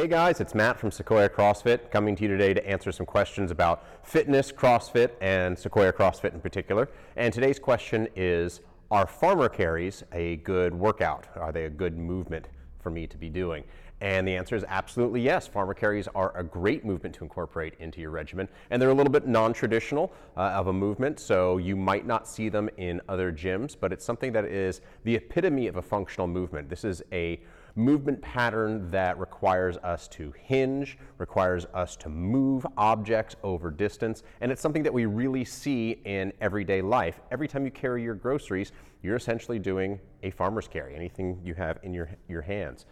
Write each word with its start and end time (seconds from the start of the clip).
Hey 0.00 0.08
guys, 0.08 0.40
it's 0.40 0.54
Matt 0.54 0.80
from 0.80 0.90
Sequoia 0.90 1.28
CrossFit 1.28 1.90
coming 1.90 2.16
to 2.16 2.22
you 2.22 2.28
today 2.28 2.54
to 2.54 2.66
answer 2.66 2.90
some 2.90 3.04
questions 3.04 3.50
about 3.50 3.84
fitness, 4.02 4.50
CrossFit, 4.50 5.10
and 5.20 5.58
Sequoia 5.58 5.92
CrossFit 5.92 6.32
in 6.32 6.40
particular. 6.40 6.88
And 7.16 7.34
today's 7.34 7.58
question 7.58 8.08
is 8.16 8.62
Are 8.90 9.06
farmer 9.06 9.50
carries 9.50 10.02
a 10.12 10.36
good 10.36 10.74
workout? 10.74 11.28
Are 11.36 11.52
they 11.52 11.66
a 11.66 11.68
good 11.68 11.98
movement 11.98 12.48
for 12.78 12.88
me 12.88 13.06
to 13.08 13.18
be 13.18 13.28
doing? 13.28 13.62
And 14.00 14.26
the 14.26 14.34
answer 14.34 14.56
is 14.56 14.64
absolutely 14.68 15.20
yes. 15.20 15.46
Farmer 15.46 15.74
carries 15.74 16.08
are 16.14 16.34
a 16.34 16.42
great 16.42 16.82
movement 16.82 17.14
to 17.16 17.24
incorporate 17.24 17.74
into 17.78 18.00
your 18.00 18.08
regimen. 18.08 18.48
And 18.70 18.80
they're 18.80 18.88
a 18.88 18.94
little 18.94 19.12
bit 19.12 19.26
non 19.26 19.52
traditional 19.52 20.14
uh, 20.34 20.40
of 20.40 20.68
a 20.68 20.72
movement, 20.72 21.20
so 21.20 21.58
you 21.58 21.76
might 21.76 22.06
not 22.06 22.26
see 22.26 22.48
them 22.48 22.70
in 22.78 23.02
other 23.06 23.30
gyms, 23.30 23.76
but 23.78 23.92
it's 23.92 24.06
something 24.06 24.32
that 24.32 24.46
is 24.46 24.80
the 25.04 25.14
epitome 25.14 25.66
of 25.66 25.76
a 25.76 25.82
functional 25.82 26.26
movement. 26.26 26.70
This 26.70 26.84
is 26.84 27.02
a 27.12 27.38
movement 27.74 28.20
pattern 28.22 28.90
that 28.90 29.18
requires 29.18 29.76
us 29.78 30.08
to 30.08 30.32
hinge, 30.36 30.98
requires 31.18 31.66
us 31.74 31.96
to 31.96 32.08
move 32.08 32.66
objects 32.76 33.36
over 33.42 33.70
distance, 33.70 34.22
and 34.40 34.50
it's 34.50 34.60
something 34.60 34.82
that 34.82 34.92
we 34.92 35.06
really 35.06 35.44
see 35.44 36.00
in 36.04 36.32
everyday 36.40 36.82
life. 36.82 37.20
Every 37.30 37.48
time 37.48 37.64
you 37.64 37.70
carry 37.70 38.02
your 38.02 38.14
groceries, 38.14 38.72
you're 39.02 39.16
essentially 39.16 39.58
doing 39.58 39.98
a 40.22 40.30
farmer's 40.30 40.68
carry, 40.68 40.94
anything 40.94 41.40
you 41.44 41.54
have 41.54 41.78
in 41.82 41.94
your, 41.94 42.10
your 42.28 42.42
hands. 42.42 42.86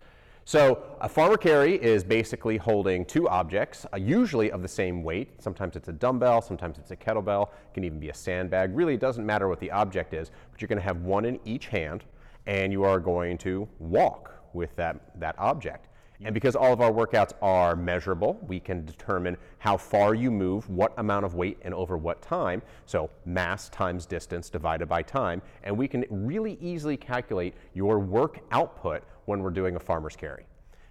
So 0.45 0.83
a 1.03 1.09
farmer 1.11 1.37
carry 1.37 1.75
is 1.75 2.03
basically 2.03 2.56
holding 2.56 3.05
two 3.05 3.29
objects, 3.29 3.84
uh, 3.92 3.98
usually 3.98 4.51
of 4.51 4.62
the 4.62 4.69
same 4.69 5.03
weight. 5.03 5.42
Sometimes 5.42 5.77
it's 5.77 5.89
a 5.89 5.92
dumbbell, 5.92 6.41
sometimes 6.41 6.79
it's 6.79 6.91
a 6.91 6.97
kettlebell, 6.97 7.48
it 7.51 7.75
can 7.75 7.84
even 7.84 8.01
be 8.01 8.09
a 8.09 8.15
sandbag. 8.15 8.75
Really, 8.75 8.95
it 8.95 9.01
doesn't 9.01 9.27
matter 9.27 9.47
what 9.47 9.61
the 9.61 9.70
object 9.70 10.15
is, 10.15 10.31
but 10.51 10.62
you're 10.62 10.69
going 10.69 10.79
to 10.79 10.83
have 10.83 11.03
one 11.03 11.27
in 11.27 11.39
each 11.45 11.67
hand, 11.67 12.05
and 12.47 12.73
you 12.73 12.83
are 12.84 12.98
going 12.98 13.37
to 13.37 13.69
walk 13.79 14.38
with 14.59 14.77
that, 14.77 15.19
that 15.19 15.35
object. 15.39 15.89
And 16.25 16.35
because 16.35 16.57
all 16.57 16.73
of 16.73 16.80
our 16.80 16.91
workouts 16.91 17.33
are 17.41 17.77
measurable, 17.77 18.41
we 18.43 18.59
can 18.59 18.84
determine 18.84 19.37
how 19.59 19.77
far 19.77 20.15
you 20.15 20.33
move, 20.33 20.69
what 20.69 20.92
amount 20.98 21.25
of 21.25 21.37
weight, 21.37 21.59
and 21.62 21.73
over 21.73 21.97
what 21.97 22.20
time. 22.20 22.61
So, 22.86 23.09
mass 23.25 23.69
times 23.69 24.05
distance 24.05 24.51
divided 24.51 24.89
by 24.89 25.03
time. 25.03 25.41
And 25.62 25.79
we 25.79 25.86
can 25.86 26.05
really 26.11 26.59
easily 26.61 26.97
calculate 26.97 27.55
your 27.73 28.01
work 28.01 28.41
output 28.51 29.05
when 29.27 29.42
we're 29.42 29.51
doing 29.51 29.77
a 29.77 29.81
farmer's 29.81 30.17
carry. 30.17 30.45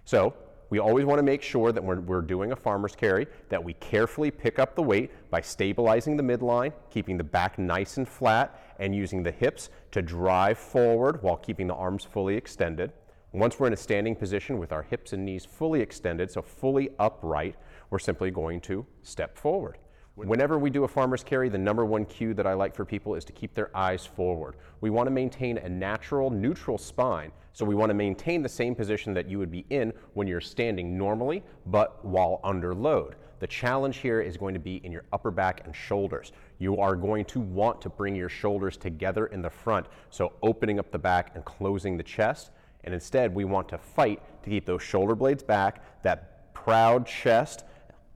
So 0.04 0.32
we 0.70 0.78
always 0.78 1.04
want 1.04 1.18
to 1.18 1.22
make 1.22 1.42
sure 1.42 1.72
that 1.72 1.82
when 1.82 2.06
we're 2.06 2.22
doing 2.22 2.52
a 2.52 2.56
farmer's 2.56 2.94
carry 2.94 3.26
that 3.48 3.62
we 3.62 3.74
carefully 3.74 4.30
pick 4.30 4.58
up 4.58 4.74
the 4.74 4.82
weight 4.82 5.10
by 5.30 5.40
stabilizing 5.40 6.16
the 6.16 6.22
midline, 6.22 6.72
keeping 6.88 7.18
the 7.18 7.24
back 7.24 7.58
nice 7.58 7.96
and 7.96 8.08
flat, 8.08 8.76
and 8.78 8.94
using 8.94 9.22
the 9.22 9.30
hips 9.30 9.70
to 9.90 10.02
drive 10.02 10.56
forward 10.56 11.22
while 11.22 11.36
keeping 11.36 11.66
the 11.66 11.74
arms 11.74 12.04
fully 12.04 12.36
extended. 12.36 12.92
Once 13.38 13.60
we're 13.60 13.68
in 13.68 13.72
a 13.72 13.76
standing 13.76 14.16
position 14.16 14.58
with 14.58 14.72
our 14.72 14.82
hips 14.82 15.12
and 15.12 15.24
knees 15.24 15.44
fully 15.44 15.80
extended, 15.80 16.28
so 16.28 16.42
fully 16.42 16.90
upright, 16.98 17.54
we're 17.88 17.98
simply 17.98 18.32
going 18.32 18.60
to 18.60 18.84
step 19.02 19.38
forward. 19.38 19.78
Whenever 20.16 20.58
we 20.58 20.70
do 20.70 20.82
a 20.82 20.88
farmer's 20.88 21.22
carry, 21.22 21.48
the 21.48 21.56
number 21.56 21.84
one 21.84 22.04
cue 22.04 22.34
that 22.34 22.48
I 22.48 22.54
like 22.54 22.74
for 22.74 22.84
people 22.84 23.14
is 23.14 23.24
to 23.26 23.32
keep 23.32 23.54
their 23.54 23.70
eyes 23.76 24.04
forward. 24.04 24.56
We 24.80 24.90
want 24.90 25.06
to 25.06 25.12
maintain 25.12 25.58
a 25.58 25.68
natural, 25.68 26.30
neutral 26.30 26.78
spine, 26.78 27.30
so 27.52 27.64
we 27.64 27.76
want 27.76 27.90
to 27.90 27.94
maintain 27.94 28.42
the 28.42 28.48
same 28.48 28.74
position 28.74 29.14
that 29.14 29.28
you 29.28 29.38
would 29.38 29.52
be 29.52 29.64
in 29.70 29.92
when 30.14 30.26
you're 30.26 30.40
standing 30.40 30.98
normally, 30.98 31.44
but 31.66 32.04
while 32.04 32.40
under 32.42 32.74
load. 32.74 33.14
The 33.38 33.46
challenge 33.46 33.98
here 33.98 34.20
is 34.20 34.36
going 34.36 34.54
to 34.54 34.60
be 34.60 34.80
in 34.82 34.90
your 34.90 35.04
upper 35.12 35.30
back 35.30 35.62
and 35.64 35.76
shoulders. 35.76 36.32
You 36.58 36.78
are 36.78 36.96
going 36.96 37.24
to 37.26 37.38
want 37.38 37.80
to 37.82 37.88
bring 37.88 38.16
your 38.16 38.28
shoulders 38.28 38.76
together 38.76 39.26
in 39.26 39.42
the 39.42 39.50
front, 39.50 39.86
so 40.10 40.32
opening 40.42 40.80
up 40.80 40.90
the 40.90 40.98
back 40.98 41.30
and 41.36 41.44
closing 41.44 41.96
the 41.96 42.02
chest. 42.02 42.50
And 42.88 42.94
instead, 42.94 43.34
we 43.34 43.44
want 43.44 43.68
to 43.68 43.76
fight 43.76 44.22
to 44.42 44.48
keep 44.48 44.64
those 44.64 44.82
shoulder 44.82 45.14
blades 45.14 45.42
back, 45.42 46.02
that 46.04 46.54
proud 46.54 47.06
chest, 47.06 47.64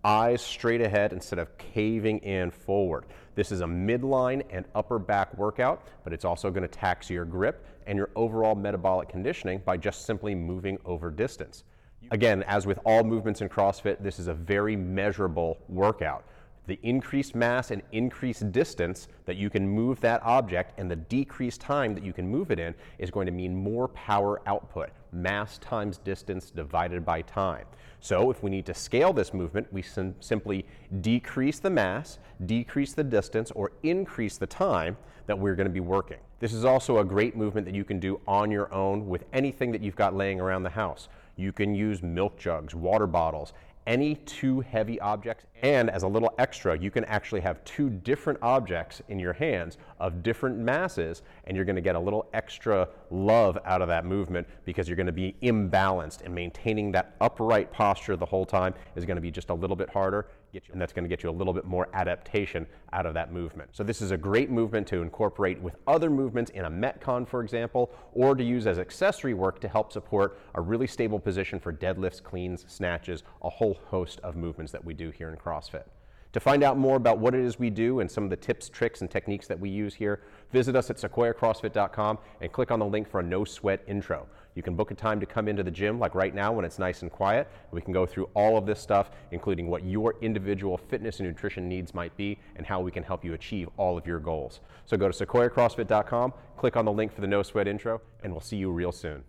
eyes 0.03 0.41
straight 0.41 0.81
ahead 0.81 1.13
instead 1.13 1.39
of 1.39 1.59
caving 1.59 2.21
in 2.21 2.51
forward. 2.51 3.05
This 3.35 3.53
is 3.53 3.61
a 3.61 3.67
midline 3.67 4.43
and 4.49 4.65
upper 4.75 4.99
back 4.99 5.37
workout, 5.37 5.87
but 6.05 6.15
it's 6.15 6.25
also 6.25 6.51
going 6.51 6.63
to 6.63 6.69
tax 6.69 7.11
your 7.11 7.27
grip 7.27 7.67
and 7.87 7.99
your 7.99 8.09
overall 8.17 8.55
metabolic 8.55 9.11
conditioning 9.11 9.61
by 9.63 9.77
just 9.77 10.07
simply 10.07 10.35
moving 10.35 10.79
over 10.87 11.11
distance. 11.11 11.65
Again, 12.11 12.43
as 12.45 12.67
with 12.67 12.79
all 12.87 13.05
movements 13.05 13.43
in 13.43 13.51
CrossFit, 13.51 14.03
this 14.03 14.19
is 14.19 14.29
a 14.29 14.35
very 14.35 14.75
measurable 14.75 15.59
workout 15.69 16.25
the 16.67 16.79
increased 16.83 17.35
mass 17.35 17.71
and 17.71 17.83
increased 17.93 18.53
distance 18.53 19.09
that 19.25 19.37
you 19.37 19.51
can 19.51 19.69
move 19.69 20.01
that 20.01 20.23
object 20.23 20.79
and 20.79 20.91
the 20.91 20.97
decreased 20.97 21.61
time 21.61 21.95
that 21.95 22.05
you 22.05 22.13
can 22.13 22.27
move 22.29 22.51
it 22.51 22.59
in 22.59 22.75
is 22.99 23.11
going 23.11 23.27
to 23.27 23.33
mean 23.33 23.55
more 23.55 23.89
power 23.89 24.41
output. 24.47 24.91
Mass 25.13 25.59
times 25.59 25.99
distance 25.99 26.51
divided 26.51 27.05
by 27.05 27.23
time. 27.23 27.67
So 28.01 28.31
if 28.31 28.43
we 28.43 28.51
need 28.51 28.67
to 28.67 28.75
scale 28.75 29.13
this 29.13 29.35
movement, 29.35 29.73
we 29.73 29.83
sim- 29.83 30.15
simply 30.21 30.65
decrease 31.01 31.59
the 31.59 31.71
mass, 31.71 32.19
decrease 32.47 32.95
the 32.95 33.05
distance, 33.05 33.51
or 33.53 33.73
increase 33.83 34.39
the 34.39 34.47
time 34.47 34.97
that 35.27 35.39
we're 35.39 35.55
going 35.55 35.69
to 35.69 35.73
be 35.73 35.81
working. 35.81 36.19
This 36.41 36.53
is 36.53 36.65
also 36.65 36.99
a 36.99 37.05
great 37.05 37.37
movement 37.37 37.65
that 37.67 37.75
you 37.75 37.85
can 37.85 38.01
do 38.01 38.21
on 38.27 38.51
your 38.51 38.73
own 38.75 39.07
with 39.09 39.25
anything 39.33 39.71
that 39.73 39.83
you've 39.83 39.95
got 39.95 40.17
laying 40.17 40.41
around 40.41 40.65
the 40.65 40.71
house. 40.71 41.09
You 41.37 41.53
can 41.53 41.75
use 41.75 42.03
milk 42.03 42.39
jugs, 42.39 42.75
water 42.75 43.07
bottles, 43.07 43.53
any 43.87 44.17
two 44.17 44.61
heavy 44.61 45.01
objects. 45.01 45.45
And 45.63 45.91
as 45.91 46.03
a 46.03 46.09
little 46.09 46.33
extra, 46.39 46.79
you 46.79 46.91
can 46.91 47.05
actually 47.05 47.41
have 47.41 47.63
two 47.65 47.89
different 47.89 48.39
objects 48.43 49.01
in 49.09 49.19
your 49.19 49.33
hands 49.33 49.79
of 50.01 50.23
different 50.23 50.59
masses, 50.59 51.23
and 51.45 51.57
you're 51.57 51.65
going 51.65 51.77
to 51.77 51.83
get 51.83 51.95
a 51.95 52.01
little 52.01 52.29
extra 52.33 52.89
love 53.11 53.59
out 53.65 53.83
of 53.83 53.89
that 53.89 54.05
movement 54.05 54.47
because 54.65 54.89
you're 54.89 54.97
going 54.97 55.07
to 55.07 55.13
be 55.13 55.37
imbalanced, 55.43 56.23
and 56.23 56.35
maintaining 56.35 56.93
that 56.93 57.15
upright 57.21 57.73
posture 57.73 58.17
the 58.17 58.27
whole 58.27 58.47
time 58.47 58.75
is 58.97 59.05
going 59.05 59.17
to 59.17 59.23
be 59.23 59.31
just 59.31 59.51
a 59.51 59.55
little 59.55 59.77
bit 59.77 59.91
harder 59.91 60.27
and 60.71 60.81
that's 60.81 60.93
going 60.93 61.05
to 61.05 61.09
get 61.09 61.23
you 61.23 61.31
a 61.31 61.33
little 61.33 61.53
bit 61.53 61.65
more 61.65 61.89
adaptation 61.95 62.67
out 62.93 63.07
of 63.07 63.15
that 63.15 63.33
movement. 63.33 63.71
So 63.73 63.83
this 63.83 64.03
is 64.03 64.11
a 64.11 64.17
great 64.17 64.51
movement 64.51 64.87
to 64.89 65.01
incorporate 65.01 65.61
with 65.61 65.77
other 65.87 66.11
movements 66.11 66.51
in 66.51 66.67
a 66.67 66.71
Metcon, 66.71 67.27
for 67.27 67.43
example, 67.43 67.91
or 68.13 68.35
to 68.35 68.45
use 68.45 68.67
as 68.67 68.79
accessory 68.79 69.35
work 69.35 69.61
to 69.61 69.69
help 69.69 69.93
support 69.93 70.39
a 70.55 70.61
really 70.61 70.87
stable 70.87 71.19
position 71.19 71.59
for 71.59 71.73
deadlifts, 71.73 72.23
cleans, 72.23 72.67
snatches, 72.69 73.23
a 73.43 73.49
whole 73.73 74.01
host 74.01 74.21
of 74.23 74.37
movements 74.37 74.73
that 74.73 74.85
we 74.85 74.95
do 74.95 75.11
here 75.11 75.29
in 75.29 75.37
CrossFit. 75.37 75.85
To 76.33 76.41
find 76.41 76.63
out 76.63 76.79
more 76.79 76.97
about 76.97 77.19
what 77.19 77.35
it 77.35 77.45
is 77.45 77.59
we 77.59 77.69
do 77.69 78.01
and 78.01 78.11
some 78.11 78.25
of 78.25 78.31
the 78.31 78.37
tips, 78.37 78.71
tricks, 78.71 79.03
and 79.03 79.11
techniques 79.11 79.47
that 79.49 79.61
we 79.61 79.69
use 79.69 79.95
here, 79.95 80.23
visit 80.51 80.75
us 80.75 80.89
at 80.89 80.97
sequoiacrossfit.com 80.97 82.19
and 82.41 82.51
click 82.51 82.71
on 82.71 82.79
the 82.79 82.87
link 82.87 83.07
for 83.07 83.21
a 83.21 83.23
no 83.23 83.45
sweat 83.45 83.83
intro. 83.87 84.27
You 84.55 84.63
can 84.63 84.75
book 84.75 84.91
a 84.91 84.95
time 84.95 85.21
to 85.21 85.27
come 85.27 85.47
into 85.47 85.63
the 85.63 85.71
gym, 85.71 85.99
like 85.99 86.15
right 86.15 86.35
now 86.35 86.51
when 86.53 86.65
it's 86.65 86.79
nice 86.79 87.03
and 87.03 87.13
quiet. 87.13 87.49
We 87.71 87.83
can 87.83 87.93
go 87.93 88.07
through 88.07 88.31
all 88.33 88.57
of 88.57 88.65
this 88.65 88.81
stuff, 88.81 89.11
including 89.31 89.69
what 89.69 89.85
your 89.85 90.15
individual 90.23 90.79
fitness 90.79 91.21
and 91.21 91.29
nutrition 91.29 91.69
needs 91.69 91.93
might 91.93 92.17
be 92.17 92.39
and 92.57 92.65
how 92.65 92.81
we 92.81 92.91
can 92.91 93.03
help 93.03 93.25
you 93.27 93.35
achieve 93.35 93.69
all 93.77 93.99
of 93.99 94.07
your 94.07 94.19
goals. 94.19 94.61
So 94.87 94.97
go 94.97 95.11
to 95.11 95.27
sequoiacrossfit.com, 95.27 96.33
click 96.57 96.77
on 96.79 96.87
the 96.87 96.93
link 96.93 97.13
for 97.15 97.21
the 97.21 97.27
no 97.27 97.43
sweat 97.43 97.69
intro, 97.69 98.01
and 98.23 98.33
we'll 98.33 98.41
see 98.41 98.57
you 98.57 98.71
real 98.71 98.93
soon. 98.93 99.23